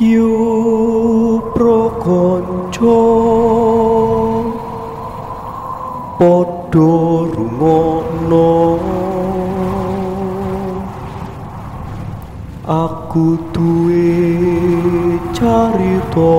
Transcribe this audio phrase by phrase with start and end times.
[0.00, 2.96] Yu prokonco
[6.18, 8.78] padha rumono.
[12.64, 14.08] Aku duwe
[15.36, 16.32] carita.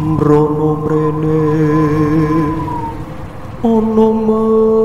[0.00, 1.42] Mrono mrene.
[3.62, 4.79] Ana mrene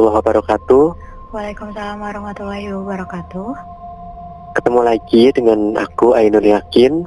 [0.00, 0.84] warahmatullahi wabarakatuh.
[1.30, 3.50] Waalaikumsalam warahmatullahi wabarakatuh.
[4.56, 7.04] Ketemu lagi dengan aku Ainul Yakin.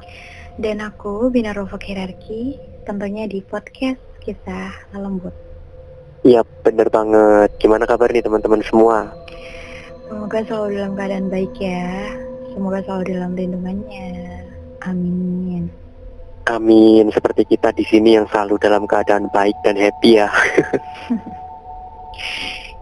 [0.61, 5.33] Dan aku Bina Rufuk Hirarki, tentunya di podcast kisah lembut.
[6.21, 7.49] Iya, bener banget.
[7.57, 9.09] Gimana kabar nih teman-teman semua?
[10.07, 12.13] Semoga selalu dalam keadaan baik ya.
[12.53, 14.09] Semoga selalu dalam lindungannya.
[14.85, 15.73] Amin.
[16.45, 17.09] Amin.
[17.09, 20.29] Seperti kita di sini yang selalu dalam keadaan baik dan happy ya.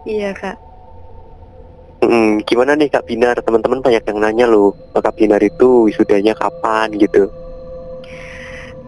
[0.06, 0.58] Iya kak.
[2.02, 3.38] Hmm, gimana nih Kak Binar?
[3.46, 7.30] Teman-teman banyak yang nanya loh, Kak Binar itu wisudanya kapan gitu?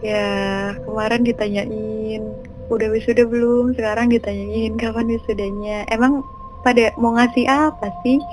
[0.01, 2.25] Ya kemarin ditanyain
[2.73, 3.77] udah wisuda belum?
[3.77, 5.85] Sekarang ditanyain kapan wisudanya.
[5.93, 6.25] Emang
[6.65, 8.17] pada mau ngasih apa sih?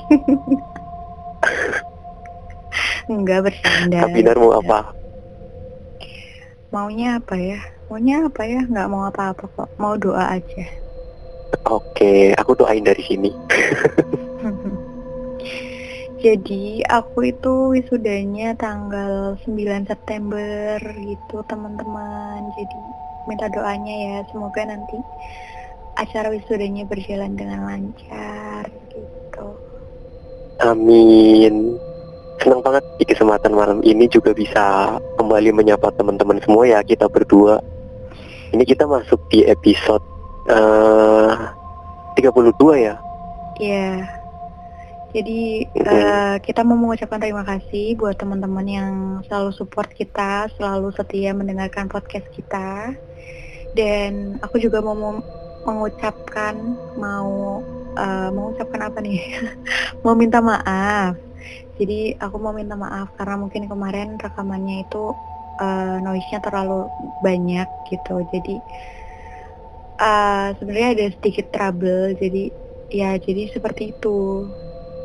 [3.13, 4.09] Enggak bercanda.
[4.09, 4.97] Kak Binar mau apa?
[6.73, 7.61] Maunya apa ya?
[7.93, 8.65] Maunya apa ya?
[8.65, 9.69] Nggak mau apa-apa kok.
[9.77, 10.65] Mau doa aja.
[11.71, 13.31] Oke, aku doain dari sini.
[16.21, 22.45] Jadi aku itu wisudanya tanggal 9 September gitu teman-teman.
[22.61, 22.77] Jadi
[23.25, 25.01] minta doanya ya semoga nanti
[25.97, 29.47] acara wisudanya berjalan dengan lancar gitu.
[30.61, 31.81] Amin.
[32.37, 37.65] Senang banget di kesempatan malam ini juga bisa kembali menyapa teman-teman semua ya kita berdua.
[38.53, 40.05] Ini kita masuk di episode
[40.53, 40.90] eh
[42.21, 42.95] 32 ya.
[43.57, 44.21] Iya.
[45.11, 45.91] Jadi Mhm.
[45.91, 48.93] eh, kita mau mengucapkan terima kasih buat teman-teman yang
[49.27, 52.95] selalu support kita, selalu setia mendengarkan podcast kita.
[53.75, 54.95] Dan aku juga mau
[55.67, 56.55] mengucapkan
[56.95, 57.59] mau
[57.99, 59.19] eh, mengucapkan apa nih?
[60.07, 61.19] mau minta maaf.
[61.75, 65.11] Jadi aku mau minta maaf karena mungkin kemarin rekamannya itu
[65.59, 66.87] eh, noise-nya terlalu
[67.27, 68.23] banyak gitu.
[68.31, 68.63] Jadi
[70.01, 72.17] eh, sebenarnya ada sedikit trouble.
[72.21, 72.43] Jadi
[72.91, 74.17] ya jadi seperti itu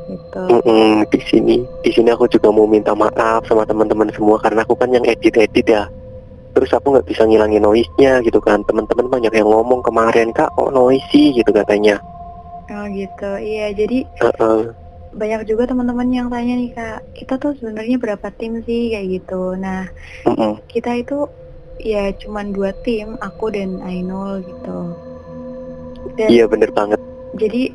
[0.10, 0.46] gitu.
[0.52, 4.78] Mm-mm, di sini, di sini aku juga mau minta maaf sama teman-teman semua karena aku
[4.78, 5.84] kan yang edit-edit ya.
[6.56, 8.62] Terus aku nggak bisa ngilangin noise-nya gitu kan.
[8.64, 12.00] Teman-teman banyak yang ngomong kemarin kak kok noisy gitu katanya.
[12.72, 13.30] Oh gitu.
[13.42, 14.60] Iya, jadi Heeh.
[15.16, 19.56] banyak juga teman-teman yang tanya nih Kak, kita tuh sebenarnya berapa tim sih kayak gitu.
[19.56, 19.88] Nah,
[20.28, 20.60] Mm-mm.
[20.74, 21.14] kita itu
[21.80, 24.80] ya cuman dua tim, aku dan Ainul gitu.
[26.16, 27.00] Dan Iya bener banget.
[27.36, 27.74] jadi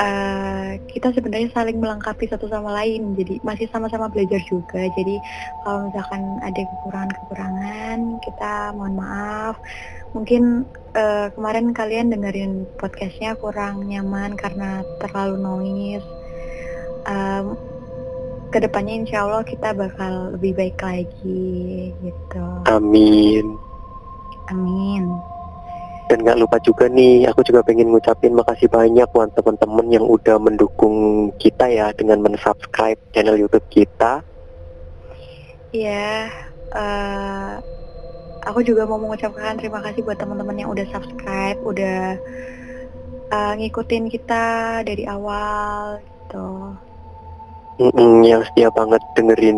[0.00, 3.18] eh, kita sebenarnya saling melengkapi satu sama lain.
[3.18, 4.86] Jadi masih sama-sama belajar juga.
[4.96, 5.18] Jadi
[5.66, 9.56] kalau misalkan ada kekurangan-kekurangan, kita mohon maaf.
[10.14, 16.06] Mungkin eh, kemarin kalian dengerin podcastnya kurang nyaman karena terlalu noise.
[17.08, 17.56] Em,
[18.50, 22.46] ke depannya insya Allah kita bakal lebih baik lagi gitu.
[22.66, 23.54] Amin.
[24.50, 25.06] Amin.
[26.10, 30.42] Dan nggak lupa juga nih, aku juga pengen ngucapin makasih banyak buat teman-teman yang udah
[30.42, 34.18] mendukung kita ya dengan mensubscribe channel YouTube kita.
[35.70, 36.26] Iya,
[36.74, 37.52] eh,
[38.42, 42.18] aku juga mau mengucapkan terima kasih buat teman-teman yang udah subscribe, udah
[43.30, 46.74] eh, ngikutin kita dari awal gitu.
[47.80, 49.56] Mm-mm, yang setia banget dengerin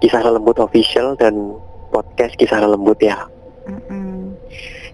[0.00, 1.60] kisah lembut official dan
[1.92, 3.28] podcast kisah lembut ya.
[3.68, 4.32] Mm-mm.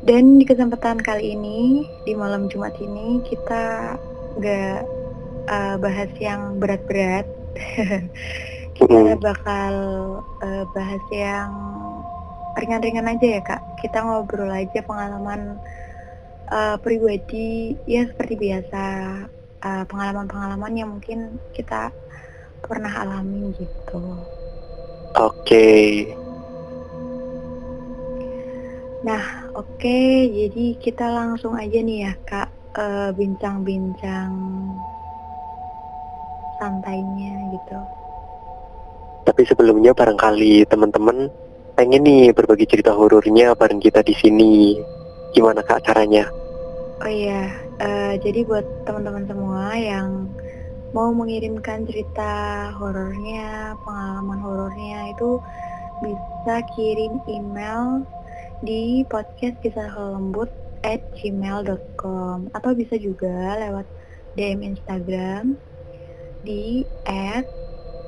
[0.03, 3.95] Dan di kesempatan kali ini, di malam Jumat ini, kita
[4.35, 4.81] nggak
[5.47, 7.31] eh, bahas yang berat-berat.
[8.79, 9.23] kita Mm-mm.
[9.23, 9.75] bakal
[10.43, 11.51] eh, bahas yang
[12.59, 13.63] ringan-ringan aja ya kak.
[13.79, 15.55] Kita ngobrol aja pengalaman
[16.51, 18.85] eh, pribadi, ya seperti biasa.
[19.65, 21.91] Eh, pengalaman-pengalaman yang mungkin kita
[22.63, 24.03] pernah alami gitu.
[25.19, 26.05] Oke,
[28.99, 34.31] Nah, oke, jadi kita langsung aja nih ya, Kak, eh, bincang-bincang
[36.59, 37.79] santainya gitu.
[39.29, 41.29] tapi sebelumnya barangkali teman-teman
[41.77, 44.75] pengen nih berbagi cerita horornya bareng kita di sini.
[45.37, 46.25] Gimana kak caranya?
[47.05, 50.27] Oh iya, eh, jadi buat teman-teman semua yang
[50.97, 55.37] mau mengirimkan cerita horornya, pengalaman horornya itu
[56.01, 58.07] bisa kirim email
[58.63, 60.51] di podcast kisah lembut
[60.87, 63.87] at gmail.com atau bisa juga lewat
[64.39, 65.59] DM Instagram
[66.47, 67.45] di at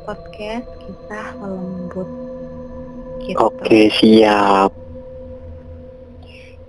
[0.07, 2.09] podcast kisah lembut
[3.27, 3.39] gitu.
[3.39, 4.73] Oke, siap.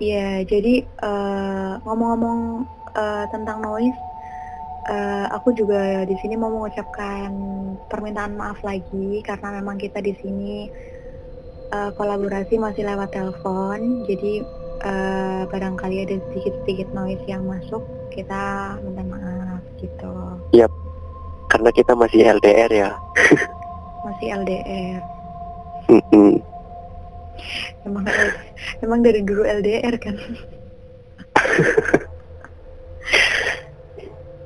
[0.02, 2.66] Iya, jadi eh, ngomong-ngomong
[2.96, 3.98] eh, tentang noise,
[4.88, 7.30] eh, aku juga di sini mau mengucapkan
[7.86, 10.68] permintaan maaf lagi karena memang kita di sini
[11.72, 14.44] eh, kolaborasi masih lewat telepon, jadi
[14.84, 20.14] eh, barangkali ada sedikit-sedikit noise yang masuk, kita minta maaf gitu.
[21.52, 22.90] Karena kita masih LDR ya.
[24.02, 24.98] Masih LDR.
[25.86, 26.42] Mm-mm.
[27.86, 28.02] Emang
[28.82, 30.16] emang dari dulu LDR kan?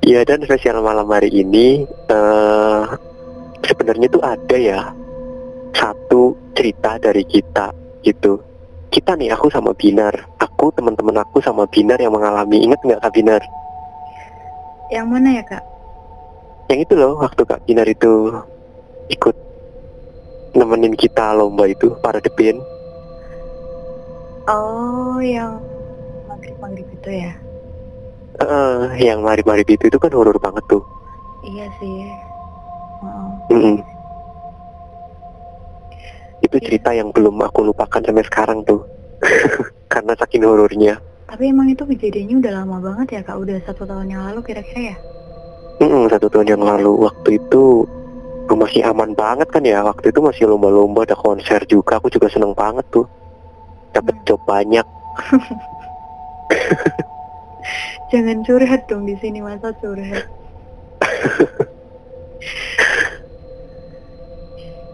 [0.06, 2.82] Iya dan spesial malam hari ini eh
[3.66, 4.80] sebenarnya tuh ada ya
[5.74, 7.74] satu cerita dari kita
[8.06, 8.38] gitu.
[8.86, 13.12] Kita nih aku sama Binar, aku teman-teman aku sama Binar yang mengalami inget nggak Kak
[13.18, 13.42] Binar?
[14.94, 15.64] Yang mana ya kak?
[16.70, 18.30] Yang itu loh waktu Kak Binar itu
[19.10, 19.34] ikut
[20.54, 22.62] nemenin kita lomba itu para depin.
[24.46, 25.58] Oh, yang
[26.30, 27.34] maghrib-maghrib itu ya?
[28.36, 30.84] Eh, yang mari-mari itu itu kan horor banget tuh.
[31.40, 32.04] Iya sih.
[33.00, 33.28] Heeh.
[33.48, 33.76] Mm-mm.
[36.44, 36.64] Itu Iya.
[36.68, 38.84] cerita yang belum aku lupakan sampai sekarang tuh.
[39.92, 41.00] Karena saking horornya.
[41.26, 43.40] Tapi emang itu kejadiannya udah lama banget ya kak?
[43.40, 44.96] Udah satu tahun yang lalu kira-kira ya?
[45.80, 47.88] Mm-mm, satu tahun yang lalu waktu itu
[48.46, 49.80] aku masih aman banget kan ya.
[49.80, 51.96] Waktu itu masih lomba-lomba, ada konser juga.
[51.96, 53.08] Aku juga seneng banget tuh.
[53.96, 54.24] Dapet Hmm.
[54.28, 54.84] job banyak.
[58.12, 60.24] Jangan curhat dong di sini masa curhat.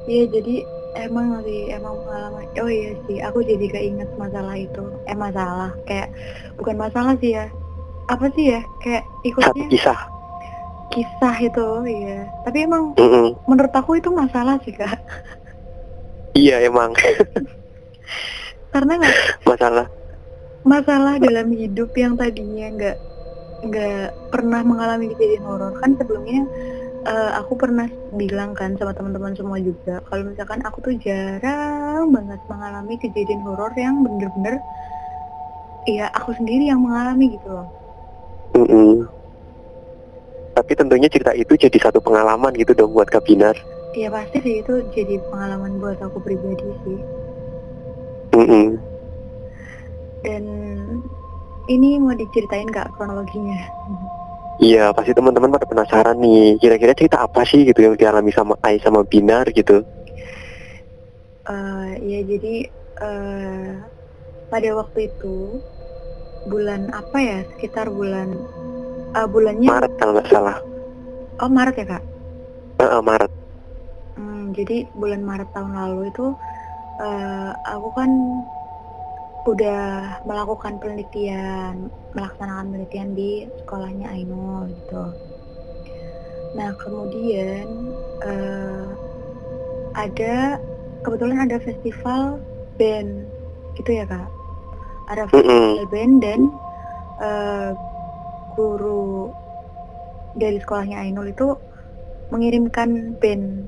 [0.03, 0.55] Iya jadi
[0.99, 2.45] emang sih emang pengalaman.
[2.59, 4.83] Oh iya sih, aku jadi keinget masalah itu.
[5.07, 6.11] Eh masalah kayak
[6.59, 7.47] bukan masalah sih ya.
[8.11, 8.61] Apa sih ya?
[8.83, 9.99] Kayak Satu ikutnya kisah.
[10.93, 12.29] kisah itu, iya.
[12.45, 13.39] Tapi emang Mm-mm.
[13.49, 14.99] menurut aku itu masalah sih kak.
[16.35, 16.93] Iya emang
[18.73, 19.17] Karena nggak
[19.47, 19.87] masalah.
[20.63, 22.97] Masalah dalam hidup yang tadinya nggak
[23.63, 26.43] nggak pernah mengalami kejadian horor kan sebelumnya
[27.07, 32.41] eh, aku pernah bilang kan sama teman-teman semua juga kalau misalkan aku tuh jarang banget
[32.47, 34.59] mengalami kejadian horor yang bener-bener
[35.87, 37.69] ya aku sendiri yang mengalami gitu loh
[38.53, 39.09] Mm-mm.
[40.53, 43.57] Tapi tentunya cerita itu jadi satu pengalaman gitu dong buat Kak Binar.
[43.93, 46.99] ya pasti sih itu jadi pengalaman buat aku pribadi sih
[48.33, 48.92] Mm-mm.
[50.23, 50.45] Dan
[51.67, 53.59] ini mau diceritain nggak kronologinya
[54.61, 56.55] Iya, pasti teman-teman pada penasaran nih.
[56.57, 59.83] Kira-kira cerita apa sih gitu yang dialami sama Ai sama Binar gitu?
[61.43, 62.55] Eh, ya jadi
[63.03, 63.69] eh,
[64.47, 65.59] pada waktu itu
[66.47, 68.31] bulan apa ya sekitar bulan
[69.13, 70.57] eh, bulannya Maret kalau nggak salah.
[71.41, 72.03] oh Maret ya kak
[72.79, 73.31] Eh, eh, Maret.
[74.15, 76.27] Hmm, jadi bulan Maret tahun lalu itu
[77.01, 78.11] eh, aku kan
[79.43, 85.03] udah melakukan penelitian melaksanakan penelitian di sekolahnya Ainul gitu.
[86.55, 87.67] Nah kemudian
[88.23, 88.87] eh,
[89.99, 90.63] ada
[91.03, 92.39] kebetulan ada festival
[92.79, 93.27] band
[93.75, 94.31] gitu ya kak?
[95.11, 96.41] Ada festival band dan
[97.19, 97.71] eh,
[98.55, 99.35] guru
[100.39, 101.59] dari sekolahnya Ainul itu
[102.31, 103.61] mengirimkan bandnya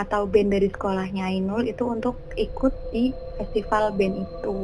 [0.00, 4.56] atau band dari sekolahnya Ainul itu untuk ikut di festival band itu.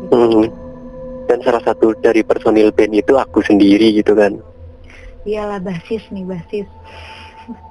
[0.00, 0.16] Gitu.
[0.16, 0.48] Hmm.
[1.28, 4.40] Dan salah satu dari personil band itu aku sendiri gitu kan.
[5.28, 6.66] Iyalah basis nih basis.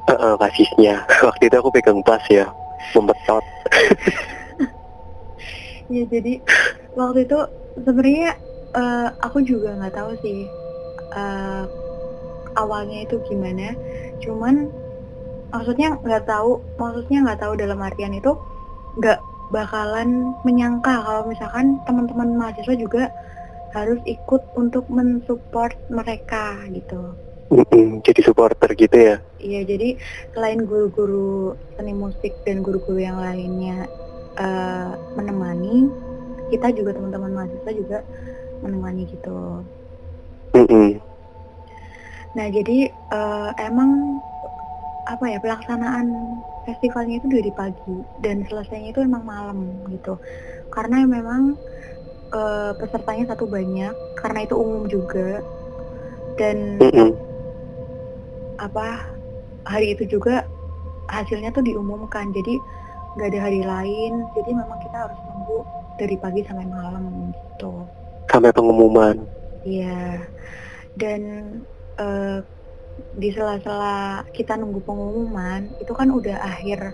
[0.06, 1.02] Eh, eh, basisnya.
[1.28, 2.46] Waktu itu aku pegang bass ya,
[2.94, 3.44] membetot.
[5.90, 6.38] Ya jadi
[6.94, 7.40] waktu itu
[7.82, 8.38] sebenarnya
[8.78, 10.46] eh, aku juga nggak tahu sih
[11.18, 11.64] eh,
[12.54, 13.74] awalnya itu gimana.
[14.22, 14.70] Cuman
[15.54, 16.52] maksudnya nggak tahu,
[16.82, 18.32] maksudnya nggak tahu dalam artian itu
[19.00, 20.10] nggak bakalan
[20.46, 23.04] menyangka kalau misalkan teman-teman mahasiswa juga
[23.74, 27.18] harus ikut untuk mensupport mereka gitu.
[27.50, 29.16] Mm-mm, Jadi supporter gitu ya.
[29.42, 29.98] Iya, jadi
[30.34, 33.90] selain guru-guru seni musik dan guru-guru yang lainnya
[34.38, 35.90] eh, menemani,
[36.54, 37.98] kita juga teman-teman mahasiswa juga
[38.62, 39.66] menemani gitu.
[40.54, 41.02] Mm-mm.
[42.38, 44.22] Nah, jadi eh, emang
[45.10, 46.06] apa ya pelaksanaan
[46.70, 49.58] festivalnya itu dari pagi dan selesainya itu emang malam
[49.90, 50.22] gitu.
[50.70, 51.58] Karena memang
[52.30, 55.42] eh, pesertanya satu banyak, karena itu umum juga.
[56.38, 56.78] Dan
[58.62, 58.88] apa
[59.66, 60.46] hari itu juga
[61.10, 62.62] hasilnya tuh diumumkan jadi
[63.18, 64.14] nggak ada hari lain.
[64.38, 65.58] Jadi memang kita harus nunggu
[65.98, 67.74] dari pagi sampai malam gitu.
[68.30, 69.26] Sampai pengumuman.
[69.66, 70.24] Iya,
[70.96, 71.22] dan
[71.98, 72.40] eh,
[73.18, 76.94] di sela-sela kita nunggu pengumuman itu kan udah akhir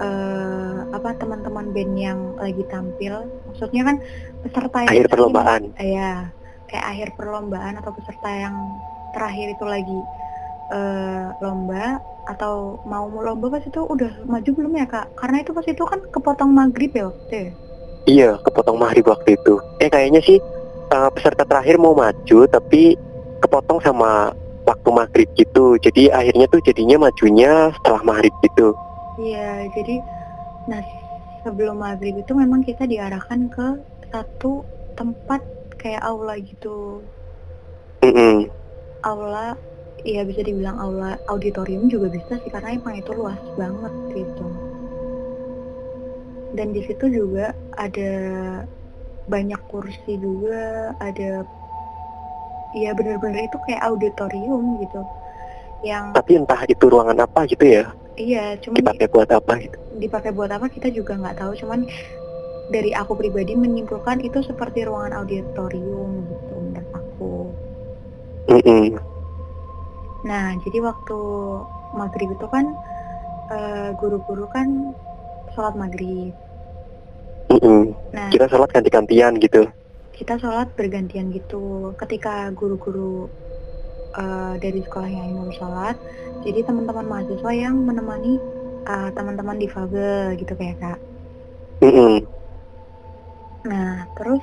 [0.00, 3.96] eh, apa teman-teman band yang lagi tampil, maksudnya kan
[4.42, 5.62] peserta yang Akhir perlombaan.
[5.76, 6.12] Iya,
[6.70, 8.56] kayak akhir perlombaan atau peserta yang
[9.12, 9.98] terakhir itu lagi
[10.72, 12.00] eh, lomba
[12.30, 15.06] atau mau lomba pas itu udah maju belum ya kak?
[15.18, 17.52] Karena itu pas itu kan kepotong maghrib ya waktu itu ya?
[18.08, 19.60] Iya, kepotong maghrib waktu itu.
[19.82, 20.40] Eh kayaknya sih
[20.94, 22.96] uh, peserta terakhir mau maju tapi
[23.40, 24.32] kepotong sama
[24.70, 25.74] waktu maghrib gitu.
[25.82, 28.78] Jadi akhirnya tuh jadinya majunya setelah maghrib gitu.
[29.18, 30.00] Iya, jadi
[30.70, 30.82] nah
[31.42, 33.66] sebelum maghrib itu memang kita diarahkan ke
[34.10, 34.62] satu
[34.94, 35.42] tempat
[35.80, 37.02] kayak aula gitu.
[38.04, 38.48] Mm-mm.
[39.04, 39.56] Aula,
[40.04, 44.46] ya bisa dibilang aula auditorium juga bisa sih karena emang itu luas banget gitu.
[46.56, 48.12] Dan di situ juga ada
[49.30, 51.46] banyak kursi juga, ada
[52.74, 55.00] ya bener-bener itu kayak auditorium gitu.
[55.82, 57.84] Yang Tapi entah itu ruangan apa gitu ya,
[58.20, 59.78] iya, cuman dipakai buat apa gitu.
[59.96, 61.88] dipakai buat apa kita juga nggak tahu cuman
[62.70, 67.32] dari aku pribadi menyimpulkan itu seperti ruangan auditorium gitu menurut aku
[68.50, 69.00] Mm-mm.
[70.22, 71.18] nah jadi waktu
[71.96, 72.66] maghrib itu kan
[73.50, 74.68] eh, guru-guru kan
[75.56, 76.30] sholat maghrib
[77.50, 77.90] Mm-mm.
[78.14, 79.66] nah Kita sholat ganti-gantian gitu.
[80.20, 81.56] Kita sholat bergantian gitu
[82.00, 83.12] ketika guru-guru
[84.22, 85.96] eh, dari sekolah yang ingin sholat
[86.44, 88.34] jadi teman-teman mahasiswa yang menemani
[88.92, 90.98] eh, teman-teman difabel gitu kayak kak
[91.82, 92.26] Mm-mm.
[93.70, 94.42] Nah, terus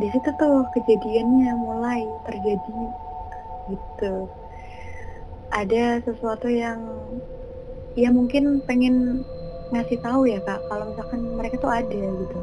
[0.00, 2.80] di situ tuh kejadiannya mulai terjadi
[3.70, 4.14] gitu.
[5.60, 6.80] Ada sesuatu yang
[8.02, 8.94] ya mungkin pengen
[9.72, 12.38] ngasih tahu ya kak, kalau misalkan mereka tuh ada gitu.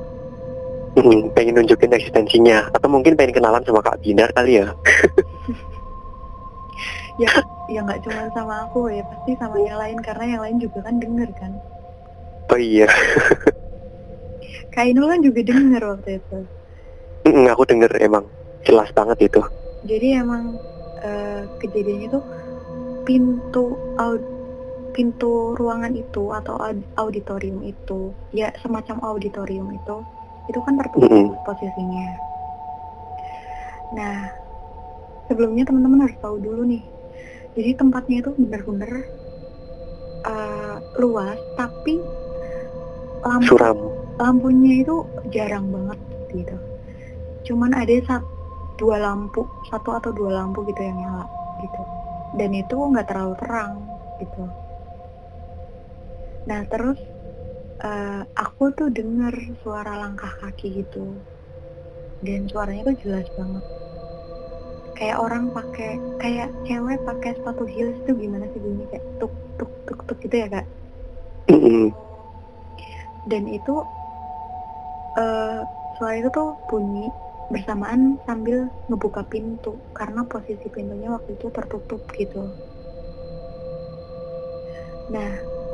[0.97, 1.31] Mm-mm.
[1.35, 4.75] Pengen nunjukin eksistensinya atau mungkin pengen kenalan sama Kak Binar kali ya.
[7.21, 7.29] Ya,
[7.73, 10.95] ya nggak cuma sama aku ya, pasti sama yang lain karena yang lain juga kan
[11.03, 11.51] denger kan.
[12.51, 12.87] Oh iya.
[14.73, 16.37] Kak Inul kan juga denger waktu itu.
[17.25, 18.25] Mm-mm, aku denger emang
[18.65, 19.41] jelas banget itu.
[19.81, 20.43] Jadi emang
[21.01, 22.23] eh, kejadiannya tuh
[23.07, 23.65] pintu
[23.97, 24.29] au-
[24.95, 29.95] pintu ruangan itu atau aud- auditorium itu ya semacam auditorium itu
[30.49, 31.37] itu kan tertutup Mm-mm.
[31.45, 32.07] posisinya.
[33.91, 34.31] Nah
[35.27, 36.83] sebelumnya teman-teman harus tahu dulu nih.
[37.55, 38.91] Jadi tempatnya itu benar-benar
[40.25, 41.93] eh, luas tapi
[43.25, 43.77] lampu Suram.
[44.21, 44.95] lampunya itu
[45.33, 45.99] jarang banget
[46.33, 46.55] gitu.
[47.47, 48.27] Cuman ada satu
[48.81, 51.25] dua lampu, satu atau dua lampu gitu yang nyala
[51.61, 51.81] gitu.
[52.37, 53.71] Dan itu nggak terlalu terang
[54.21, 54.43] gitu.
[56.49, 56.97] Nah terus
[57.81, 61.05] eh, aku tuh dengar suara langkah kaki gitu.
[62.21, 63.65] Dan suaranya tuh jelas banget.
[64.97, 69.71] Kayak orang pakai kayak cewek pakai sepatu heels tuh gimana sih bunyi kayak tuk tuk
[69.89, 70.65] tuk tuk gitu ya kak
[73.29, 73.73] dan itu
[75.21, 75.59] eh
[75.97, 77.11] suara itu tuh bunyi
[77.51, 82.41] bersamaan sambil ngebuka pintu karena posisi pintunya waktu itu tertutup gitu.
[85.11, 85.31] Nah,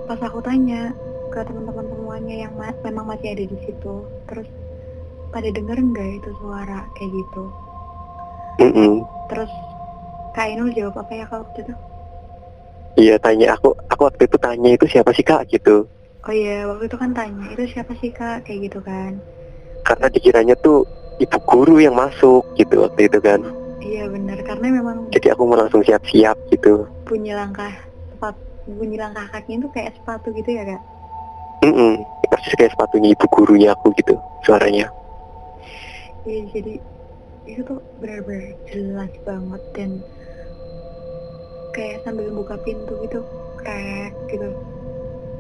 [0.10, 0.90] pas aku tanya
[1.34, 3.94] ke teman-teman semuanya yang ma- memang masih ada di situ,
[4.28, 4.48] terus
[5.34, 7.44] pada denger nggak itu suara kayak gitu?
[8.60, 9.06] Mm-mm.
[9.30, 9.52] Terus
[10.36, 11.74] Kak Inul jawab apa ya kalau waktu itu?
[13.02, 15.76] Iya tanya aku, aku waktu itu tanya itu siapa sih kak gitu.
[16.28, 18.38] Oh iya, waktu itu kan tanya, itu siapa sih kak?
[18.46, 19.12] Kayak gitu kan.
[19.88, 20.84] Karena dikiranya tuh
[21.18, 23.40] ibu guru yang masuk gitu waktu itu kan.
[23.88, 26.86] Iya benar, karena memang Jadi aku mau langsung siap-siap gitu.
[27.08, 27.72] bunyi langkah
[28.12, 28.42] sepatu,
[28.78, 30.82] bunyi langkah kakinya tuh kayak sepatu gitu ya kak?
[31.64, 31.94] Mm-mm.
[32.32, 34.92] Persis kayak sepatunya ibu gurunya aku gitu suaranya.
[36.28, 36.74] Iya jadi
[37.48, 39.92] itu tuh benar-benar jelas banget dan
[41.76, 43.20] kayak sambil buka pintu gitu
[43.62, 44.50] krek gitu.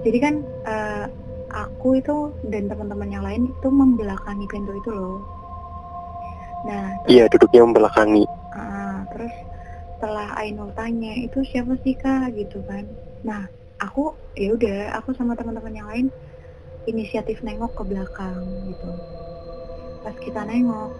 [0.06, 0.34] Jadi kan
[0.70, 1.06] eh,
[1.52, 2.16] aku itu
[2.52, 5.20] dan teman-teman yang lain itu membelakangi pintu itu loh.
[6.68, 8.24] Nah Iya duduknya membelakangi.
[8.56, 9.34] ah, terus
[9.98, 12.86] setelah Ainul tanya itu siapa sih kak gitu kan.
[13.28, 13.44] Nah
[13.78, 16.08] aku ya udah aku sama teman-teman yang lain
[16.88, 18.42] inisiatif nengok ke belakang
[18.72, 18.90] gitu.
[20.02, 20.92] Pas kita nengok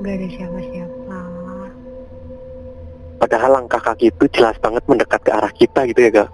[0.00, 1.18] nggak ada siapa-siapa.
[3.20, 6.30] Padahal langkah kaki itu jelas banget mendekat ke arah kita gitu ya kak.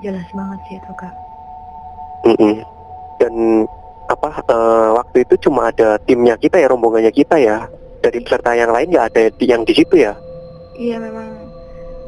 [0.00, 1.14] Jelas banget sih itu kak.
[2.24, 2.54] Mm-mm.
[3.20, 3.34] Dan
[4.08, 7.68] apa eh, waktu itu cuma ada timnya kita ya rombongannya kita ya.
[8.00, 10.16] Dari peserta yang lain nggak ada yang di situ ya.
[10.72, 11.28] Iya memang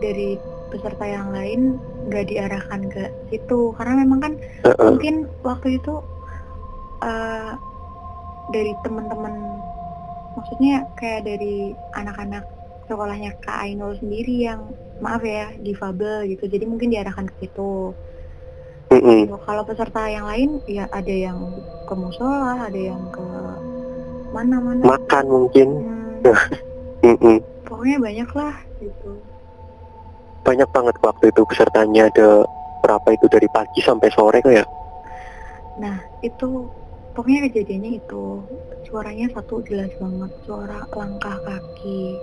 [0.01, 0.41] dari
[0.75, 1.79] peserta yang lain
[2.11, 4.33] nggak diarahkan ke situ karena memang kan
[4.67, 4.89] Heeh.
[4.91, 5.15] mungkin
[5.47, 5.95] waktu itu
[7.01, 7.53] eh,
[8.51, 9.35] dari teman-teman
[10.35, 12.43] maksudnya kayak dari anak-anak
[12.85, 14.61] sekolahnya Kak Ainul sendiri yang
[15.01, 17.95] maaf ya difabel gitu jadi mungkin diarahkan ke situ
[18.93, 19.27] Mm-mm.
[19.27, 19.37] Gitu.
[19.43, 21.39] kalau peserta yang lain ya ada yang
[21.89, 23.25] ke musola ada yang ke
[24.31, 26.21] mana-mana makan mungkin Hmm,
[27.07, 27.37] Mm-mm.
[27.65, 29.13] pokoknya banyak lah gitu
[30.45, 32.45] banyak banget waktu itu pesertanya ada
[32.85, 34.67] berapa itu dari pagi sampai sore kok ya
[35.75, 36.71] Nah, itu
[37.19, 38.39] pokoknya kejadiannya itu
[38.87, 42.15] suaranya satu jelas banget, suara langkah kaki.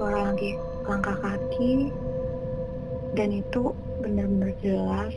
[0.00, 0.56] Suara langkah
[0.88, 1.92] langkah kaki
[3.20, 3.68] dan itu
[4.00, 5.12] benar-benar jelas.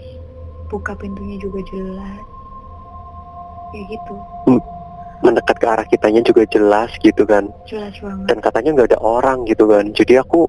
[0.68, 2.20] Buka pintunya juga jelas.
[3.72, 4.16] Kayak gitu,
[5.24, 8.26] mendekat ke arah kitanya juga jelas gitu kan jelas banget.
[8.32, 10.46] dan katanya nggak ada orang gitu kan jadi aku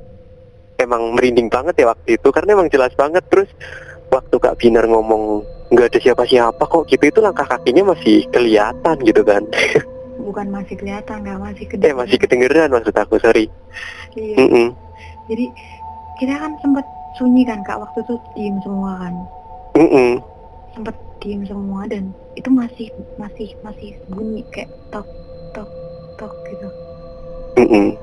[0.79, 3.51] emang merinding banget ya waktu itu karena emang jelas banget terus
[4.09, 9.23] waktu Kak Binar ngomong nggak ada siapa-siapa kok gitu itu langkah kakinya masih kelihatan gitu
[9.23, 9.43] kan
[10.19, 11.97] Bukan masih kelihatan, nggak masih eh kedengeran.
[11.97, 13.49] masih kedengeran maksud aku sorry
[14.13, 14.35] Iya.
[14.39, 14.67] Mm-mm.
[15.27, 15.47] Jadi
[16.17, 19.15] kita kan sempat sunyi kan kak waktu itu diem semua kan.
[19.75, 20.21] Mm-mm.
[20.71, 25.07] sempet diem semua dan itu masih masih masih bunyi kayak tok
[25.53, 25.67] tok
[26.15, 26.69] tok gitu
[27.57, 27.95] Mm-mm.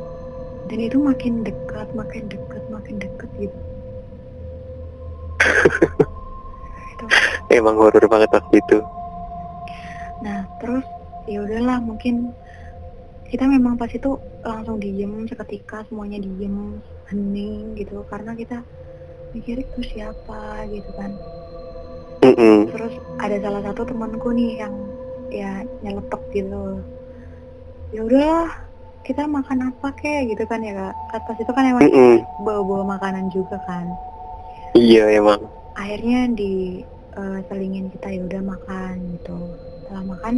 [0.65, 2.54] dan itu makin dekat makin dekat
[2.85, 3.59] makin dekat gitu.
[6.93, 7.05] Itu
[7.57, 8.77] emang horor banget waktu itu.
[10.21, 10.85] Nah terus
[11.25, 12.29] ya udahlah mungkin
[13.25, 16.77] kita memang pas itu langsung diem seketika semuanya diem
[17.09, 18.05] hening gitu.
[18.05, 18.61] Karena kita
[19.33, 20.69] mikir itu siapa?
[20.69, 21.09] gitu kan.
[22.25, 22.73] Mm-mm.
[22.73, 24.73] terus ada salah satu temanku nih yang
[25.33, 26.81] ya nyeletuk gitu.
[27.93, 28.64] Ya udahlah
[29.05, 30.33] kita makan apa kek?
[30.33, 31.21] gitu kan ya kak.
[31.29, 31.85] Pas itu kan emang
[32.41, 33.85] bawa-bawa makanan juga kan.
[34.73, 35.45] Iya emang.
[35.77, 36.81] Akhirnya di
[37.13, 39.37] eh, selingin kita ya udah makan gitu.
[39.85, 40.35] Setelah makan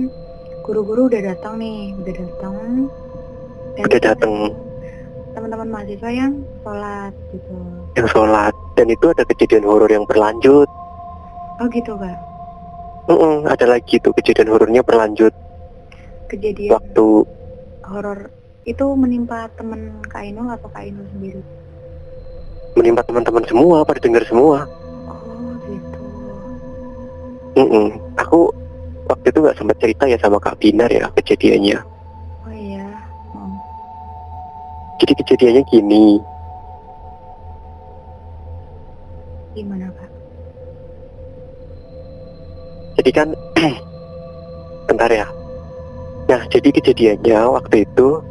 [0.68, 2.56] guru-guru udah datang nih udah datang.
[3.80, 4.34] Udah datang.
[5.38, 6.34] teman-teman mahasiswa yang
[6.66, 7.58] sholat gitu.
[7.94, 8.54] Yang sholat.
[8.74, 10.66] Dan itu ada kejadian horor yang berlanjut.
[11.62, 12.18] Oh gitu kak?
[13.06, 15.30] Mm-mm, ada lagi tuh kejadian horornya berlanjut.
[16.26, 17.06] Kejadian waktu
[17.86, 18.34] horor
[18.68, 21.40] itu menimpa temen Kak Ainul atau Kak Ainul sendiri?
[22.76, 24.68] Menimpa teman-teman semua pada dengar semua?
[25.08, 26.00] Oh gitu.
[27.64, 27.96] Mm-mm.
[28.20, 28.52] aku
[29.08, 31.80] waktu itu nggak sempat cerita ya sama Kak Binar ya kejadiannya.
[32.44, 32.92] Oh iya.
[33.32, 33.56] Oh.
[35.00, 36.20] jadi kejadiannya gini.
[39.56, 40.12] Gimana kak?
[43.00, 43.28] Jadi kan
[44.92, 45.26] bentar ya.
[46.28, 48.22] Nah jadi kejadiannya waktu itu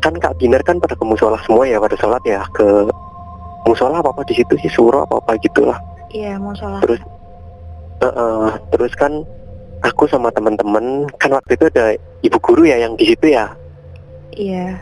[0.00, 2.88] kan Kak Binar kan pada ke musola semua ya pada sholat ya ke
[3.68, 5.78] musola apa apa di situ sih suro apa apa gitulah.
[6.10, 7.00] Iya mau sholat Terus?
[8.00, 9.12] Heeh, terus kan
[9.84, 11.92] aku sama teman-teman kan waktu itu ada
[12.24, 13.52] ibu guru ya yang di situ ya.
[14.32, 14.80] Iya.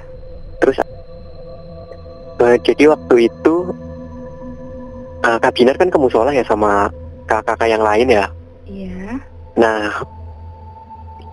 [2.38, 3.54] Eh, jadi waktu itu
[5.26, 6.86] eh, Kak Binar kan ke musola ya sama
[7.26, 8.26] kakak-kakak yang lain ya.
[8.70, 9.18] Iya.
[9.58, 9.90] Nah,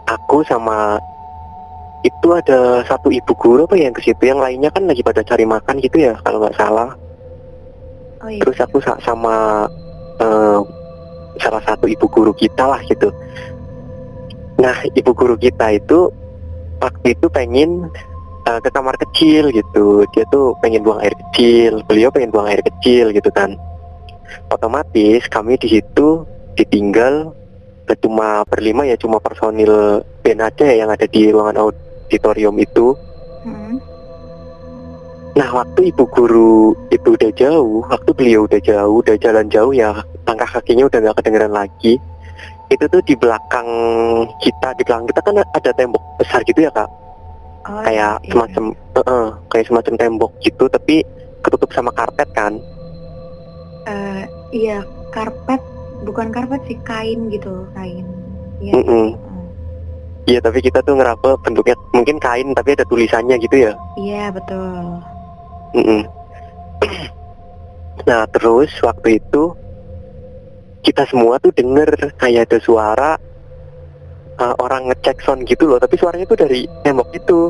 [0.10, 0.98] aku sama
[2.06, 5.26] itu ada satu ibu guru apa ya yang ke situ, yang lainnya kan lagi pada
[5.26, 6.94] cari makan gitu ya kalau nggak salah.
[8.22, 9.66] oh iya Terus aku sa- sama
[10.22, 10.60] eh,
[11.42, 13.10] salah satu ibu guru kita lah gitu.
[14.62, 16.14] Nah, ibu guru kita itu
[16.80, 17.90] waktu itu pengen
[18.46, 20.06] eh, ke kamar kecil gitu.
[20.14, 23.58] Dia tuh pengen buang air kecil, beliau pengen buang air kecil gitu kan.
[24.54, 26.22] Otomatis kami di situ
[26.54, 27.34] ditinggal
[28.02, 31.70] cuma berlima ya cuma personil band aja ya yang ada di ruangan
[32.06, 32.94] auditorium itu.
[33.46, 33.82] Mm-mm.
[35.36, 39.92] Nah waktu ibu guru itu udah jauh, waktu beliau udah jauh, udah jalan jauh ya
[40.24, 42.00] langkah kakinya udah nggak kedengeran lagi.
[42.72, 43.68] Itu tuh di belakang
[44.42, 46.90] kita, di belakang kita kan ada tembok besar gitu ya kak,
[47.70, 48.32] oh kayak iya.
[48.34, 48.64] semacam,
[48.98, 51.06] eh, kayak semacam tembok gitu, tapi
[51.46, 52.58] ketutup sama karpet kan.
[53.86, 54.82] Eh, iya
[55.14, 55.62] karpet
[56.04, 58.06] bukan karpet sih kain gitu kain
[58.60, 59.14] iya Mm-mm.
[59.14, 59.35] Mm.
[60.26, 63.74] Iya tapi kita tuh ngeraba bentuknya mungkin kain tapi ada tulisannya gitu ya.
[63.94, 64.98] iya betul
[65.78, 66.02] Mm-mm.
[68.10, 69.54] Nah terus waktu itu
[70.82, 73.12] kita semua tuh denger kayak ada suara
[74.38, 77.50] uh, orang ngecek sound gitu loh, tapi suaranya tuh dari tembok itu.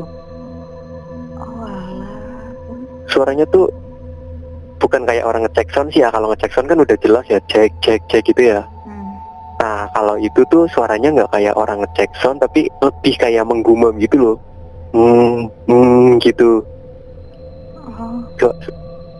[1.36, 2.48] oh alah
[3.12, 3.68] Suaranya tuh
[4.80, 6.08] bukan kayak orang ngecek sound sih ya.
[6.08, 8.64] Kalau ngecek sound kan udah jelas ya cek cek cek gitu ya.
[9.56, 14.16] Nah kalau itu tuh suaranya nggak kayak orang ngecek sound, tapi lebih kayak menggumam gitu
[14.16, 14.36] loh.
[14.92, 16.64] Hmm, hmm gitu.
[17.84, 18.52] oh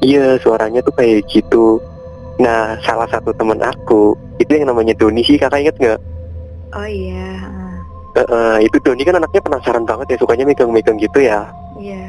[0.00, 1.80] Iya suaranya tuh kayak gitu
[2.36, 6.00] Nah salah satu temen aku Itu yang namanya Doni sih kakak inget nggak?
[6.72, 7.40] oh iya.
[8.12, 12.08] Eh, eh, itu Doni kan anaknya penasaran banget ya sukanya megang-megang gitu ya Iya.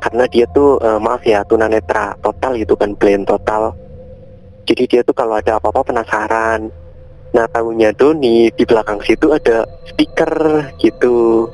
[0.00, 3.72] karena dia tuh eh, maaf ya tunanetra total gitu kan blind total
[4.64, 6.68] jadi dia tuh kalau ada apa-apa penasaran
[7.34, 11.50] nah tahunya Doni di belakang situ ada speaker gitu.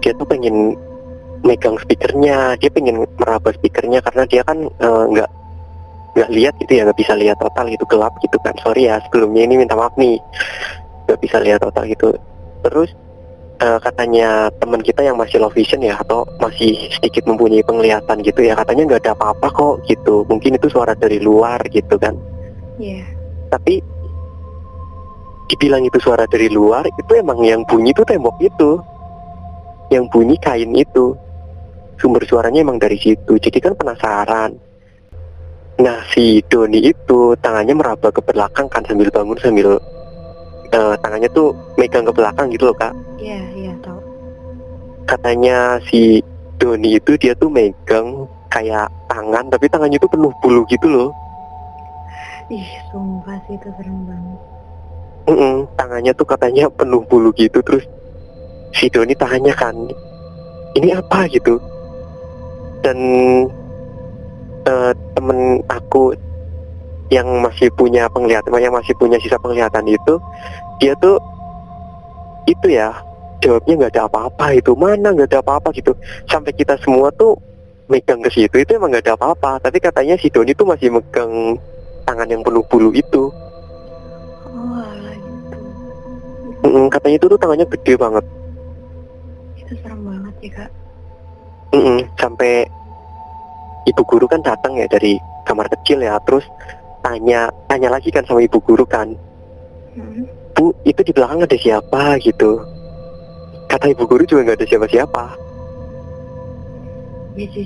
[0.00, 0.74] Dia tuh pengen
[1.44, 5.30] megang speakernya dia pengen meraba speakernya karena dia kan eh, nggak
[6.12, 8.56] nggak lihat gitu ya nggak bisa lihat total gitu gelap gitu kan.
[8.64, 10.16] Sorry ya sebelumnya ini minta maaf nih.
[11.04, 12.16] Nggak bisa lihat total gitu.
[12.64, 12.96] Terus
[13.60, 18.40] eh, katanya teman kita yang masih low vision ya atau masih sedikit mempunyai penglihatan gitu
[18.40, 20.24] ya katanya nggak ada apa-apa kok gitu.
[20.32, 22.16] Mungkin itu suara dari luar gitu kan.
[22.80, 23.11] Iya.
[23.52, 23.84] Tapi
[25.52, 28.80] dibilang itu suara dari luar itu emang yang bunyi itu tembok itu.
[29.92, 31.12] Yang bunyi kain itu.
[32.00, 33.36] Sumber suaranya emang dari situ.
[33.36, 34.56] Jadi kan penasaran.
[35.84, 39.76] Nah si Doni itu tangannya meraba ke belakang kan sambil bangun sambil
[40.72, 42.96] eh, tangannya tuh megang ke belakang gitu loh kak.
[43.20, 44.00] Iya, iya tahu.
[45.02, 46.24] katanya si
[46.56, 51.10] Doni itu dia tuh megang kayak tangan tapi tangannya tuh penuh bulu gitu loh
[52.52, 54.38] Ih, sumpah sih itu serem banget.
[55.24, 57.88] Mm-mm, tangannya tuh katanya penuh bulu gitu terus
[58.76, 59.72] si Doni tanya kan
[60.76, 61.56] ini apa gitu?
[62.84, 62.98] Dan
[64.68, 66.12] eh, temen aku
[67.08, 70.20] yang masih punya penglihatan yang masih punya sisa penglihatan itu
[70.76, 71.16] dia tuh
[72.44, 72.92] itu ya
[73.40, 75.72] jawabnya nggak ada apa-apa itu mana nggak ada apa-apa?
[75.72, 75.96] gitu.
[76.28, 77.32] Sampai kita semua tuh
[77.88, 81.56] megang ke situ itu emang nggak ada apa-apa tapi katanya si Doni tuh masih megang
[82.12, 83.32] tangan yang penuh bulu itu
[84.44, 85.56] Oh, alah gitu.
[86.62, 88.24] Mm-mm, katanya itu tuh tangannya gede banget
[89.56, 90.70] Itu serem banget ya, Kak.
[91.72, 92.68] Mm-mm, sampai
[93.82, 96.44] ibu guru kan datang ya dari kamar kecil ya terus
[97.00, 99.16] tanya tanya lagi kan sama ibu guru kan
[99.92, 100.24] Hmm.
[100.56, 102.64] bu itu di belakang ada siapa gitu
[103.68, 105.24] kata ibu guru juga nggak ada siapa-siapa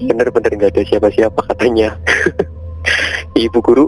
[0.07, 1.95] bener-bener nggak ada siapa-siapa katanya
[3.39, 3.87] ibu guru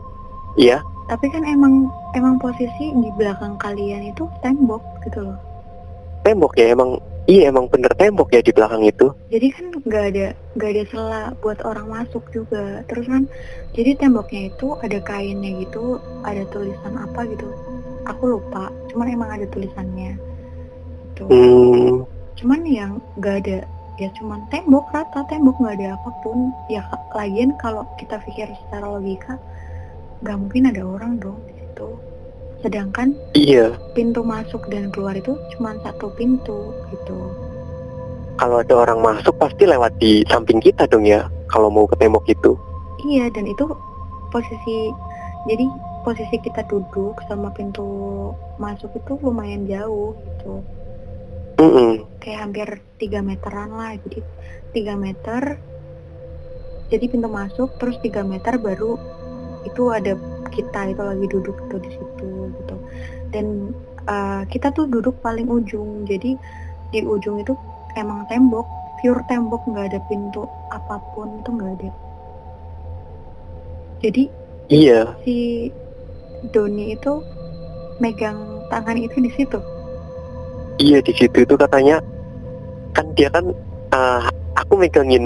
[0.58, 5.38] iya tapi kan emang emang posisi di belakang kalian itu tembok gitu loh.
[6.20, 10.26] tembok ya emang iya emang bener tembok ya di belakang itu Jadi kan nggak ada
[10.56, 12.84] nggak ada celah buat orang masuk juga.
[12.92, 13.24] Terus kan
[13.72, 15.96] jadi temboknya itu ada kainnya gitu,
[16.28, 17.48] ada tulisan apa gitu.
[18.04, 18.68] Aku lupa.
[18.92, 20.16] Cuman emang ada tulisannya.
[21.16, 21.24] Gitu.
[21.24, 22.04] hmm,
[22.36, 23.58] Cuman yang nggak ada
[23.98, 28.86] ya cuman tembok rata tembok nggak ada apa pun ya lagian kalau kita pikir secara
[28.94, 29.34] logika
[30.22, 31.88] nggak mungkin ada orang dong di situ
[32.58, 33.70] sedangkan iya.
[33.94, 37.30] pintu masuk dan keluar itu cuma satu pintu gitu.
[38.38, 42.26] Kalau ada orang masuk pasti lewat di samping kita dong ya kalau mau ke tembok
[42.26, 42.58] itu.
[43.06, 43.62] Iya dan itu
[44.34, 44.90] posisi
[45.46, 45.70] jadi
[46.02, 47.86] posisi kita duduk sama pintu
[48.58, 50.62] masuk itu lumayan jauh gitu.
[51.58, 52.06] Mm-mm.
[52.22, 52.68] kayak hampir
[53.02, 54.22] 3 meteran lah jadi
[54.78, 55.58] 3 meter
[56.86, 58.94] jadi pintu masuk terus 3 meter baru
[59.66, 60.14] itu ada
[60.52, 62.76] kita itu lagi duduk tuh di situ gitu.
[63.34, 63.74] Dan
[64.06, 66.06] uh, kita tuh duduk paling ujung.
[66.06, 66.38] Jadi
[66.94, 67.54] di ujung itu
[67.98, 68.66] emang tembok
[69.00, 69.62] pure tembok.
[69.66, 71.90] Nggak ada pintu apa pun itu nggak ada.
[73.98, 74.22] Jadi
[74.70, 75.16] iya.
[75.26, 75.68] si
[76.54, 77.18] Doni itu
[77.98, 79.58] megang tangan itu di situ.
[80.78, 81.98] Iya di situ itu katanya
[82.94, 83.50] kan dia kan
[83.90, 84.22] eh,
[84.58, 85.24] aku megangin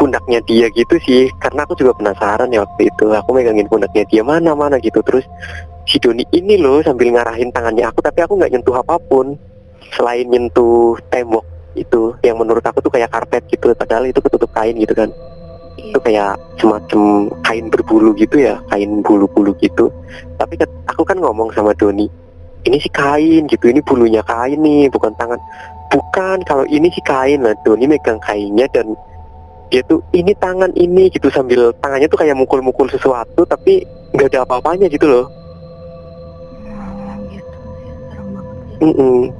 [0.00, 3.12] pundaknya dia gitu sih karena aku juga penasaran ya waktu itu.
[3.12, 5.04] Aku megangin pundaknya dia mana mana gitu.
[5.04, 5.28] Terus
[5.84, 9.36] si Doni ini loh sambil ngarahin tangannya aku tapi aku nggak nyentuh apa pun.
[9.92, 11.44] Selain nyentuh tembok
[11.76, 15.12] itu yang menurut aku tuh kayak karpet gitu padahal itu ketutup kain gitu kan.
[15.72, 15.88] Iya.
[15.88, 19.88] itu kayak semacam kain berbulu gitu ya kain bulu-bulu gitu.
[20.36, 22.12] Tapi aku kan ngomong sama Doni
[22.62, 25.38] ini sih kain gitu ini bulunya kain nih bukan tangan
[25.92, 28.96] bukan kalau ini sih kain lah Doni megang kainnya dan
[29.68, 34.44] dia tuh ini tangan ini gitu sambil tangannya tuh kayak mukul-mukul sesuatu tapi nggak ada
[34.44, 35.26] apa-apanya gitu loh.
[38.82, 39.30] Sih Mm-mm.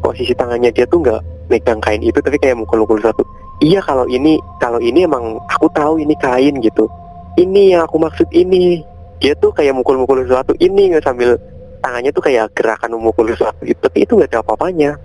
[0.00, 1.20] posisi tangannya dia tuh nggak
[1.52, 3.24] megang kain itu tapi kayak mukul-mukul sesuatu.
[3.60, 6.88] Iya kalau ini kalau ini emang aku tahu ini kain gitu.
[7.36, 8.80] Ini yang aku maksud ini.
[9.20, 11.36] Dia tuh kayak mukul-mukul sesuatu ini nggak sambil
[11.84, 13.76] tangannya tuh kayak gerakan memukul sesuatu gitu.
[13.84, 14.96] Tapi itu nggak ada apa-apanya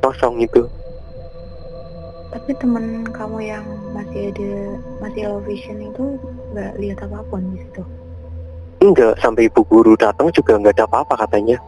[0.00, 0.66] kosong itu.
[2.30, 4.52] Tapi temen kamu yang masih ada
[5.02, 6.14] masih low vision itu
[6.54, 7.82] nggak lihat apa pun di situ?
[8.80, 11.58] Enggak sampai ibu guru datang juga nggak ada apa-apa katanya.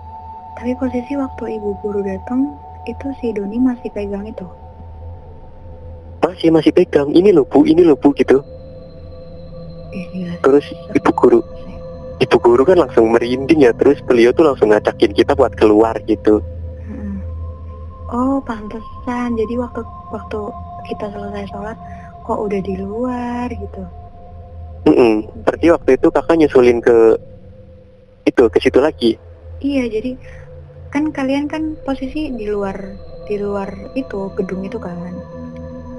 [0.56, 2.54] Tapi posisi waktu ibu guru datang
[2.86, 4.46] itu si Doni masih pegang itu?
[6.22, 7.10] Masih masih pegang.
[7.10, 8.38] Ini loh bu ini loh bu gitu.
[9.92, 10.40] Gila sih.
[10.40, 10.64] terus
[10.96, 11.40] ibu guru
[12.22, 13.74] ibu guru kan langsung merinding ya.
[13.74, 16.38] Terus beliau tuh langsung ngajakin kita buat keluar gitu.
[18.12, 19.40] Oh, pantesan.
[19.40, 19.80] Jadi waktu
[20.12, 20.38] waktu
[20.92, 21.78] kita selesai sholat,
[22.22, 23.82] kok udah di luar gitu.
[24.82, 25.30] Mm-mm.
[25.46, 27.14] berarti waktu itu kakak nyusulin ke
[28.26, 29.14] itu ke situ lagi
[29.62, 30.18] Iya, jadi
[30.90, 32.74] kan kalian kan posisi di luar
[33.30, 35.14] di luar itu gedung itu kan.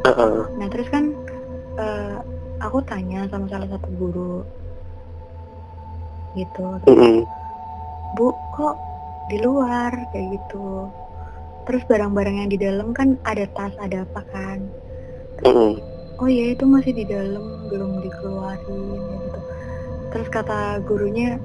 [0.04, 0.36] Heeh.
[0.60, 1.16] Nah terus kan
[1.80, 2.16] eh,
[2.60, 4.44] aku tanya sama salah satu guru
[6.36, 7.24] gitu, Mm-mm.
[8.20, 8.76] Bu kok
[9.32, 10.92] di luar kayak gitu.
[11.64, 14.60] Terus barang-barang yang di dalam kan ada tas ada apa kan?
[15.44, 15.80] Mm-mm.
[16.22, 19.40] Oh iya itu masih di dalam belum dikeluarin kayak gitu.
[20.14, 21.42] Terus kata gurunya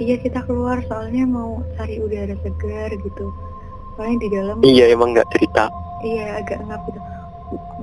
[0.00, 3.26] iya kita keluar soalnya mau cari udara segar gitu.
[3.94, 5.72] Soalnya di dalam iya emang nggak cerita
[6.04, 7.00] Iya agak ngap gitu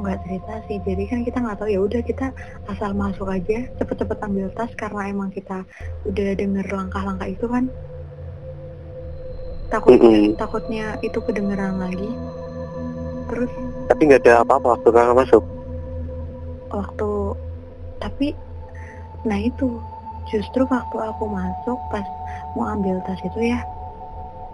[0.04, 2.36] nggak cerita sih jadi kan kita nggak tahu ya udah kita
[2.68, 5.64] asal masuk aja cepet-cepet ambil tas karena emang kita
[6.04, 7.72] udah denger langkah-langkah itu kan
[9.74, 10.38] takutnya Mm-mm.
[10.38, 12.14] takutnya itu kedengeran lagi.
[13.34, 13.50] Terus?
[13.90, 15.44] Tapi nggak ada apa-apa waktu kakak masuk.
[16.70, 17.10] Waktu
[17.98, 18.38] tapi
[19.26, 19.82] nah itu.
[20.32, 22.08] Justru waktu aku masuk pas
[22.56, 23.60] mau ambil tas itu ya.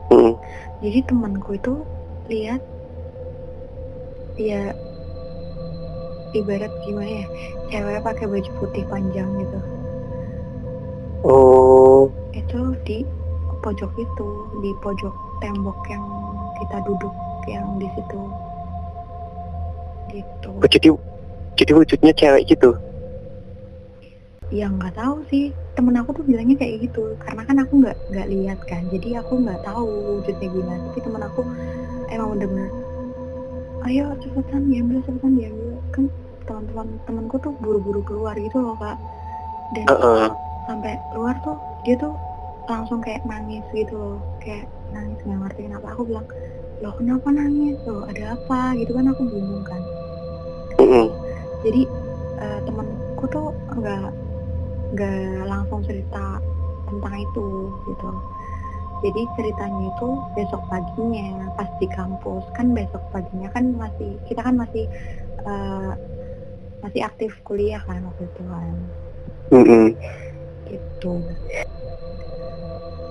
[0.10, 0.34] Mm-mm.
[0.82, 1.86] jadi temanku itu
[2.26, 2.58] lihat
[4.42, 4.74] ya
[6.34, 7.26] ibarat gimana ya
[7.70, 9.60] cewek pakai baju putih panjang gitu.
[11.22, 12.10] Oh.
[12.34, 13.06] Itu di
[13.60, 14.28] pojok itu
[14.64, 16.04] di pojok tembok yang
[16.60, 17.14] kita duduk
[17.48, 18.22] yang di situ.
[20.10, 20.50] Gitu.
[20.50, 20.90] Oh, jadi
[21.60, 22.76] jadi wujudnya cewek gitu?
[24.50, 25.54] Ya nggak tahu sih.
[25.78, 28.84] Temen aku tuh bilangnya kayak gitu karena kan aku nggak nggak lihat kan.
[28.90, 30.82] Jadi aku nggak tahu wujudnya gimana.
[30.90, 31.42] Tapi temen aku
[32.10, 32.72] emang bener-bener
[33.88, 35.78] ayo cepetan diambil cepetan diambil.
[35.94, 36.04] Kan
[36.50, 38.98] teman-teman temenku tuh buru-buru keluar gitu loh kak.
[39.78, 40.28] Dan Heeh.
[40.66, 42.18] sampai keluar tuh dia tuh
[42.70, 44.18] langsung kayak nangis gitu loh.
[44.40, 45.88] Kayak nangis nggak ngerti kenapa.
[45.98, 46.28] Aku bilang
[46.80, 48.78] loh kenapa nangis loh ada apa?
[48.78, 49.82] Gitu kan aku bingung kan.
[51.66, 51.82] Jadi
[52.40, 54.10] eh, temanku tuh nggak
[54.96, 56.40] nggak langsung cerita
[56.88, 57.48] tentang itu
[57.90, 58.10] gitu.
[59.00, 62.44] Jadi ceritanya itu besok paginya pas di kampus.
[62.56, 64.86] Kan besok paginya kan masih kita kan masih
[65.44, 65.92] eh,
[66.80, 68.76] masih aktif kuliah kan waktu itu kan.
[69.50, 69.98] Mm-mm.
[70.70, 71.26] gitu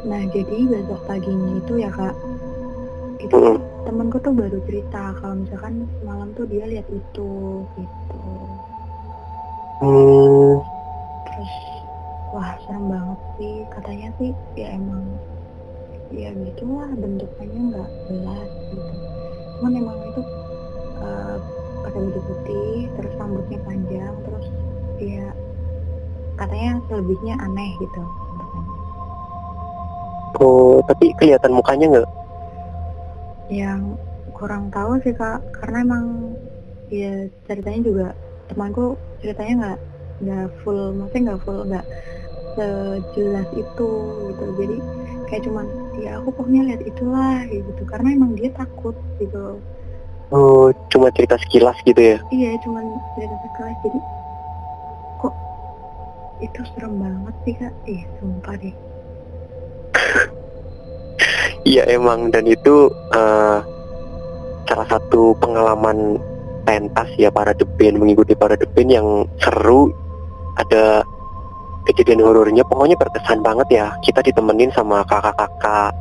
[0.08, 2.16] nah jadi besok paginya itu ya kak
[3.20, 3.60] itu Mm-mm.
[3.84, 7.30] temenku tuh baru cerita kalau misalkan semalam tuh dia lihat itu
[7.76, 8.20] gitu
[9.78, 10.58] Hmm.
[11.22, 11.54] terus
[12.34, 15.06] wah serem banget sih katanya sih ya emang
[16.10, 18.94] ya gitulah bentukannya nggak jelas gitu
[19.60, 20.22] cuman emang itu
[20.98, 21.36] eh,
[21.86, 24.46] pakai baju putih terus rambutnya panjang terus
[24.98, 25.30] ya
[26.34, 28.02] katanya selebihnya aneh gitu.
[30.36, 32.08] Oh tapi kelihatan mukanya nggak?
[33.48, 33.80] Yang
[34.36, 35.40] kurang tahu sih kak.
[35.56, 36.04] Karena emang
[36.92, 38.06] ya ceritanya juga
[38.48, 39.78] temanku ceritanya nggak
[40.18, 41.86] nggak full maksudnya nggak full nggak
[42.54, 43.90] sejelas itu
[44.28, 44.44] gitu.
[44.60, 44.76] Jadi
[45.28, 45.66] kayak cuman
[45.98, 47.82] ya aku pokoknya lihat itulah gitu.
[47.88, 49.58] Karena emang dia takut gitu
[50.28, 52.18] oh cuma cerita sekilas gitu ya?
[52.28, 52.84] Iya cuman
[53.16, 53.98] cerita sekelas jadi
[55.24, 55.34] kok
[56.44, 57.72] itu serem banget sih kak.
[57.88, 58.74] Ih sumpah deh
[61.68, 62.32] Iya emang.
[62.32, 63.58] Dan itu eh,
[64.64, 66.16] salah satu pengalaman
[66.64, 69.08] pentas ya para debin mengikuti para debin yang
[69.44, 69.92] seru.
[70.56, 71.04] Ada
[71.86, 73.86] kejadian horornya pokoknya berkesan banget ya.
[74.00, 75.92] Kita ditemenin sama kakak-kakak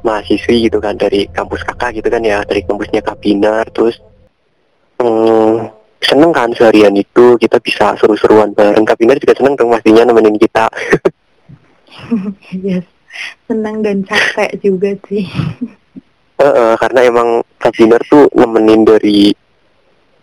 [0.00, 4.00] mahasiswi gitu kan dari kampus kakak gitu kan ya dari kampusnya Kabinar terus
[4.96, 5.68] hmm,
[6.00, 8.88] seneng kan seharian itu kita bisa seru-seruan bareng.
[8.88, 10.66] Kabinar juga seneng dong pastinya nemenin kita.
[12.50, 12.99] Yes
[13.46, 15.26] senang dan capek juga sih.
[16.40, 17.28] Heeh, karena emang
[17.60, 19.28] Kabinar tuh nemenin dari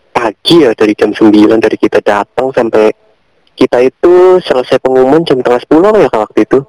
[0.10, 2.90] pagi ya dari jam 9 dari kita datang sampai
[3.54, 6.60] kita itu selesai pengumuman jam tengah 10 apa ya Kak, waktu itu?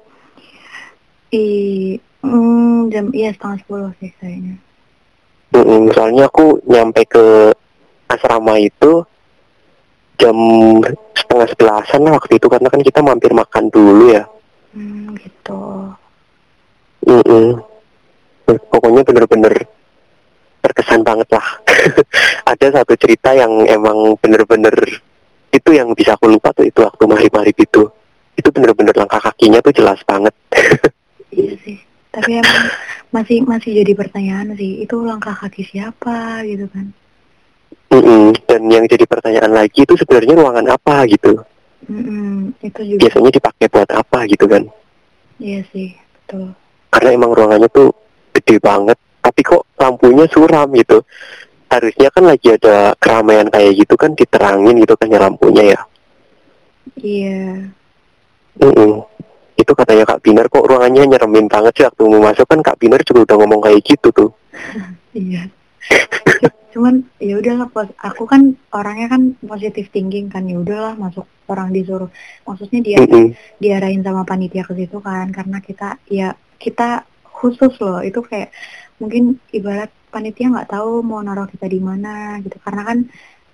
[1.33, 1.45] I
[2.21, 4.57] mm, jam iya setengah sepuluh sih kayaknya.
[5.49, 7.53] Mm-mm, soalnya aku nyampe ke
[8.05, 9.01] asrama itu
[10.21, 10.37] jam
[11.17, 14.29] setengah sebelasan lah waktu itu karena kan kita mampir makan dulu ya.
[14.73, 15.89] Hmm, gitu
[17.07, 17.61] Mm-mm.
[18.49, 19.53] pokoknya bener-bener
[20.59, 21.47] berkesan banget lah.
[22.51, 24.75] Ada satu cerita yang emang bener-bener
[25.49, 27.87] itu yang bisa aku lupa tuh itu waktu mari-mari itu
[28.37, 30.33] itu bener-bener langkah kakinya tuh jelas banget.
[31.31, 31.77] Iya sih
[32.09, 32.65] tapi emang
[33.13, 36.89] masih masih jadi pertanyaan sih itu langkah kaki siapa gitu kan?
[37.89, 38.37] Mm-mm.
[38.45, 41.41] dan yang jadi pertanyaan lagi itu sebenarnya ruangan apa gitu?
[41.89, 44.63] Mm-mm, itu juga biasanya dipakai buat apa gitu kan?
[45.41, 46.53] Iya sih, betul.
[46.99, 47.95] Karena emang ruangannya tuh
[48.35, 50.99] gede banget tapi kok lampunya suram gitu
[51.71, 55.79] harusnya kan lagi ada keramaian kayak gitu kan diterangin gitu kan ya lampunya ya
[56.99, 57.71] Iya.
[58.59, 59.07] Mm-mm.
[59.55, 62.99] itu katanya Kak Binar kok ruangannya nyeremin banget sih waktu mau masuk kan Kak Binar
[63.07, 64.29] juga udah ngomong kayak gitu tuh
[65.15, 65.47] Iya.
[66.69, 67.71] Cuman ya udahlah
[68.03, 72.11] aku kan orangnya kan positif thinking kan ya udahlah masuk orang disuruh.
[72.45, 73.33] Maksudnya dia Mm-mm.
[73.57, 78.03] diarahin sama panitia ke situ kan karena kita ya kita khusus loh.
[78.03, 78.51] Itu kayak
[78.99, 82.59] mungkin ibarat panitia nggak tahu mau naruh kita di mana gitu.
[82.59, 82.97] Karena kan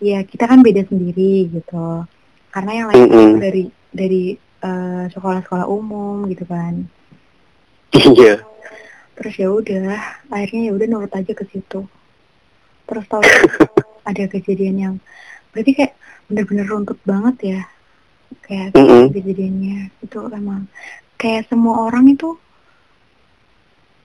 [0.01, 2.03] ya kita kan beda sendiri gitu.
[2.49, 3.13] Karena yang lain Mm-mm.
[3.13, 3.63] itu dari
[3.93, 4.23] dari
[4.65, 6.83] eh, sekolah-sekolah umum gitu kan.
[7.95, 8.43] Iya.
[9.15, 11.87] Terus ya udah akhirnya ya udah nurut aja ke situ.
[12.85, 13.23] Terus tahu
[14.09, 14.95] ada kejadian yang
[15.55, 15.93] berarti kayak
[16.27, 17.61] bener-bener runtut banget ya
[18.43, 19.13] kayak Mm-mm.
[19.13, 19.93] kejadiannya.
[20.03, 20.67] Itu emang
[21.15, 22.35] kayak semua orang itu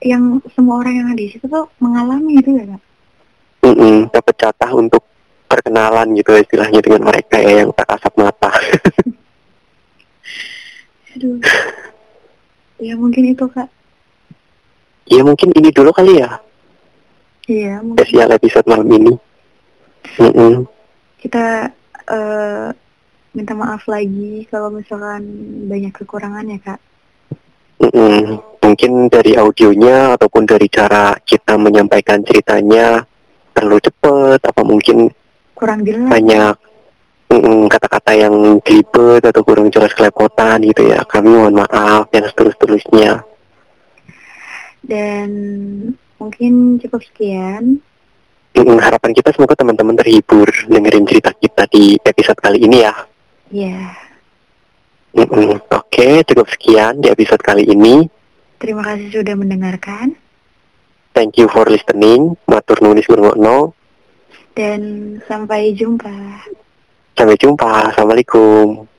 [0.01, 2.81] yang semua orang yang ada di situ tuh mengalami itu ya kak?
[3.61, 4.09] Mm-mm.
[4.09, 5.05] dapat jatah untuk
[5.45, 8.49] perkenalan gitu istilahnya dengan mereka ya yang tak kasat mata.
[11.13, 11.37] Aduh.
[12.81, 13.69] Ya mungkin itu kak.
[15.05, 16.41] Ya mungkin ini dulu kali ya.
[17.45, 18.01] Iya mungkin.
[18.01, 19.13] Spesial episode malam ini.
[20.17, 20.65] Mm-mm.
[21.21, 21.69] kita
[22.09, 22.67] eh,
[23.37, 25.21] minta maaf lagi kalau misalkan
[25.69, 26.81] banyak kekurangan ya kak.
[27.77, 28.41] Mm-mm.
[28.71, 33.03] Mungkin dari audionya ataupun dari cara kita menyampaikan ceritanya
[33.51, 35.11] terlalu cepet, apa mungkin
[35.59, 36.55] kurang jelas banyak
[37.29, 41.03] mm, kata-kata yang gelibet atau kurang jelas kelepotan gitu ya.
[41.03, 43.27] Kami mohon maaf yang seterus-terusnya.
[44.81, 45.29] dan
[46.17, 47.79] mungkin cukup sekian
[48.51, 52.93] Mm, harapan kita semoga teman-teman terhibur dengerin cerita kita di episode kali ini ya.
[53.47, 53.79] ya
[55.15, 55.55] Mm-mm.
[55.71, 58.03] Oke, cukup sekian di episode kali ini.
[58.61, 60.13] Terima kasih sudah mendengarkan
[61.11, 62.39] Thank you for listening.
[62.47, 63.75] Matur nulis ngrungokno.
[64.55, 64.79] dan
[65.27, 66.47] sampai jumpa
[67.19, 67.91] Sampai jumpa.
[67.91, 68.90] Assalamualaikum.